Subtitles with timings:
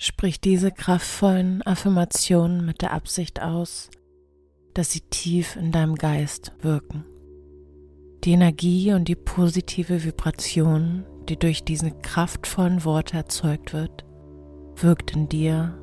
[0.00, 3.90] Sprich diese kraftvollen Affirmationen mit der Absicht aus,
[4.72, 7.04] dass sie tief in deinem Geist wirken.
[8.22, 14.04] Die Energie und die positive Vibration, die durch diese kraftvollen Worte erzeugt wird,
[14.76, 15.76] wirkt in dir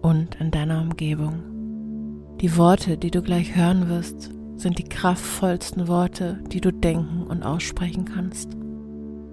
[0.00, 2.36] und in deiner Umgebung.
[2.40, 7.42] Die Worte, die du gleich hören wirst, sind die kraftvollsten Worte, die du denken und
[7.42, 8.56] aussprechen kannst.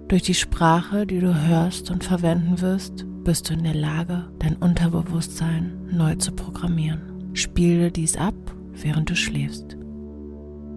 [0.08, 4.56] Durch die Sprache, die du hörst und verwenden wirst, bist du in der Lage, dein
[4.56, 7.30] Unterbewusstsein neu zu programmieren.
[7.32, 8.34] Spiele dies ab,
[8.72, 9.76] während du schläfst.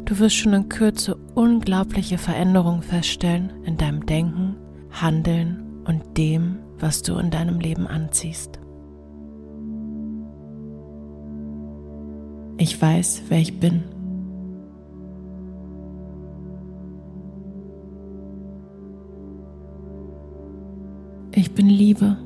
[0.05, 4.55] Du wirst schon in Kürze unglaubliche Veränderungen feststellen in deinem Denken,
[4.89, 8.59] Handeln und dem, was du in deinem Leben anziehst.
[12.57, 13.83] Ich weiß, wer ich bin
[21.37, 22.17] Ich bin Liebe.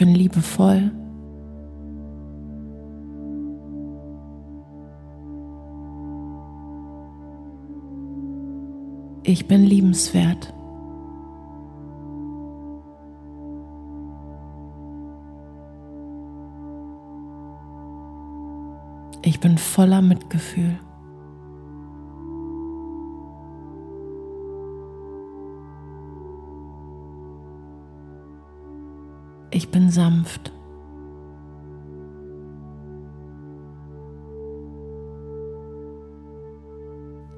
[0.00, 0.90] Bin liebevoll.
[9.24, 10.54] Ich bin liebenswert.
[19.22, 20.78] Ich bin voller Mitgefühl.
[29.52, 30.52] Ich bin sanft.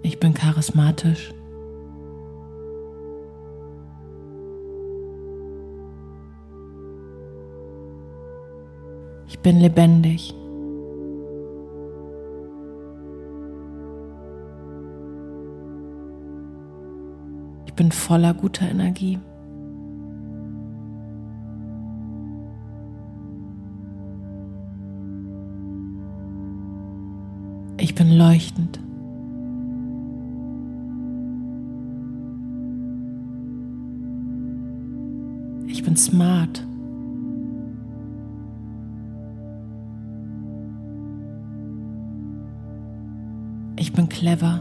[0.02, 1.32] Ich bin charismatisch.
[9.28, 10.34] Ich bin lebendig.
[17.64, 19.18] Ich bin voller guter Energie.
[28.52, 28.80] Leuchtend.
[35.68, 36.66] Ich bin smart.
[43.76, 44.60] Ich bin clever.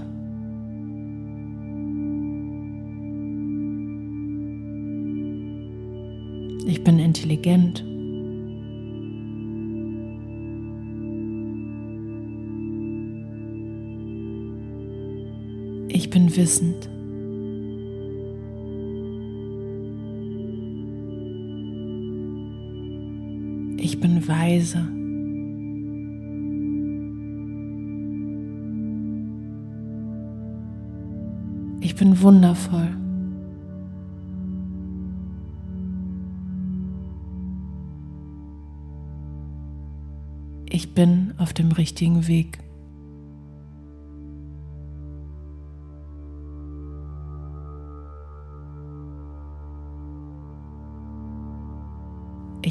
[6.66, 7.91] Ich bin intelligent.
[16.02, 16.90] Ich bin wissend.
[23.80, 24.80] Ich bin weise.
[31.82, 32.90] Ich bin wundervoll.
[40.68, 42.71] Ich bin auf dem richtigen Weg.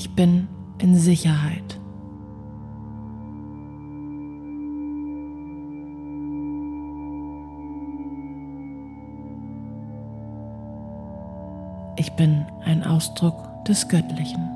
[0.01, 1.79] Ich bin in Sicherheit.
[11.97, 14.49] Ich bin ein Ausdruck des Göttlichen.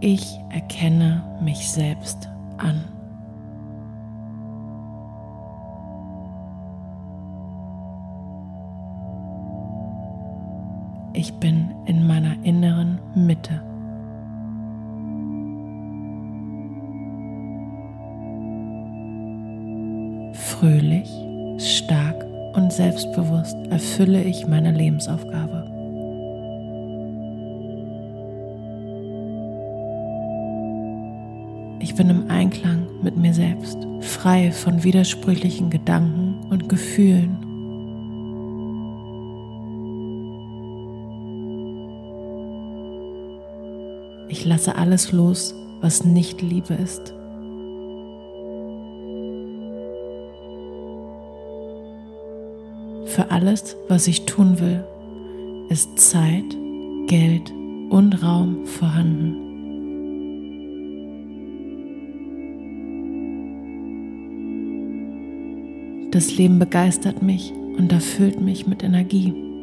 [0.00, 2.28] Ich erkenne mich selbst
[2.58, 2.93] an.
[11.16, 13.62] Ich bin in meiner inneren Mitte.
[20.32, 21.08] Fröhlich,
[21.58, 22.16] stark
[22.54, 25.70] und selbstbewusst erfülle ich meine Lebensaufgabe.
[31.78, 37.43] Ich bin im Einklang mit mir selbst, frei von widersprüchlichen Gedanken und Gefühlen
[44.28, 47.14] Ich lasse alles los, was nicht Liebe ist.
[53.06, 54.84] Für alles, was ich tun will,
[55.68, 56.56] ist Zeit,
[57.06, 57.52] Geld
[57.90, 59.44] und Raum vorhanden.
[66.10, 69.53] Das Leben begeistert mich und erfüllt mich mit Energie.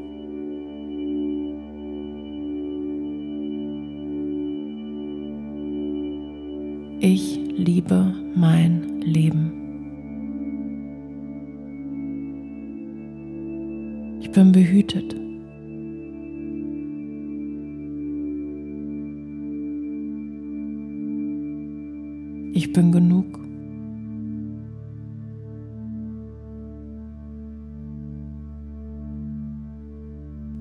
[7.04, 9.58] Ich liebe mein Leben.
[14.22, 15.16] Ich bin behütet.
[22.54, 23.26] Ich bin genug.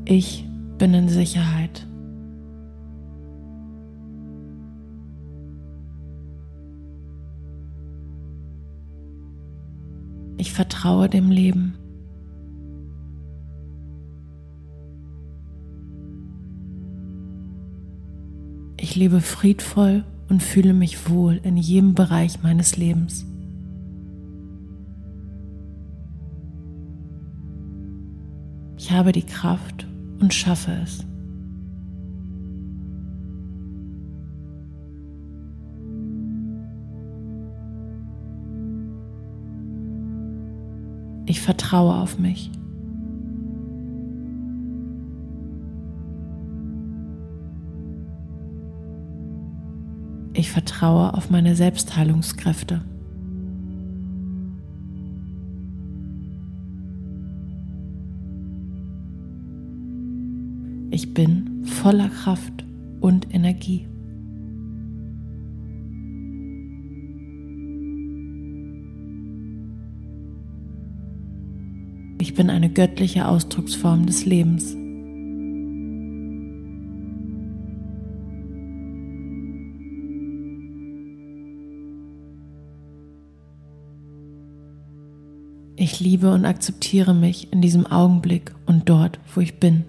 [0.07, 0.47] Ich
[0.79, 1.90] bin in Sicherheit.
[10.61, 11.73] Vertraue dem Leben.
[18.77, 23.25] Ich lebe friedvoll und fühle mich wohl in jedem Bereich meines Lebens.
[28.77, 29.87] Ich habe die Kraft
[30.21, 31.10] und schaffe es.
[41.27, 42.51] Ich vertraue auf mich.
[50.33, 52.83] Ich vertraue auf meine Selbstheilungskräfte.
[60.93, 62.65] Ich bin voller Kraft
[63.01, 63.87] und Energie.
[72.31, 74.77] Ich bin eine göttliche Ausdrucksform des Lebens.
[85.75, 89.85] Ich liebe und akzeptiere mich in diesem Augenblick und dort, wo ich bin.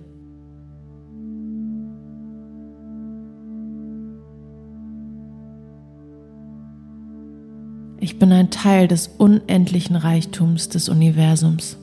[7.99, 11.77] Ich bin ein Teil des unendlichen Reichtums des Universums.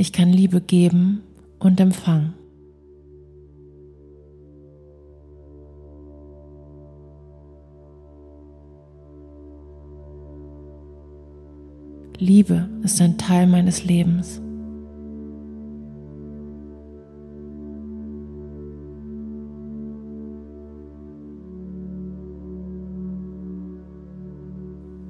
[0.00, 1.20] Ich kann Liebe geben
[1.58, 2.32] und empfangen.
[12.16, 14.40] Liebe ist ein Teil meines Lebens.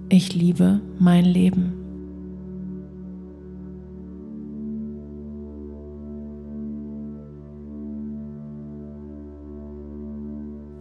[0.08, 1.79] Ich liebe mein Leben.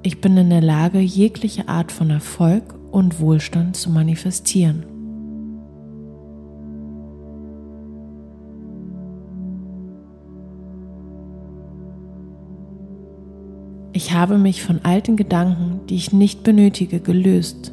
[0.09, 4.83] Ich bin in der Lage, jegliche Art von Erfolg und Wohlstand zu manifestieren.
[13.93, 17.71] Ich habe mich von alten Gedanken, die ich nicht benötige, gelöst.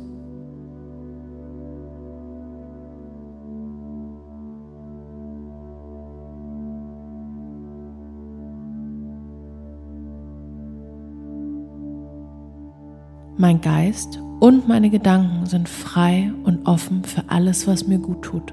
[13.47, 18.53] Mein Geist und meine Gedanken sind frei und offen für alles, was mir gut tut.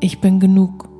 [0.00, 0.90] Ich bin genug.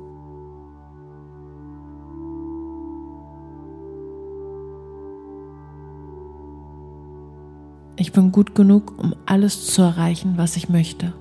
[7.97, 11.13] Ich bin gut genug, um alles zu erreichen, was ich möchte.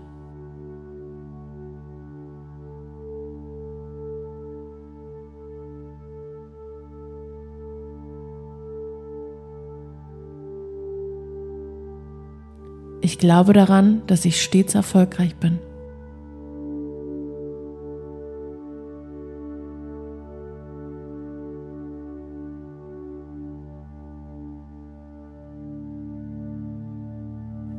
[13.09, 15.59] Ich glaube daran, dass ich stets erfolgreich bin.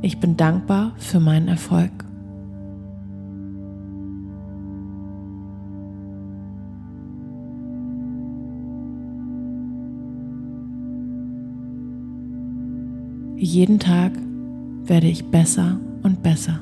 [0.02, 1.92] Ich bin dankbar für meinen Erfolg.
[13.38, 14.14] Jeden Tag
[14.90, 16.60] werde ich besser und besser.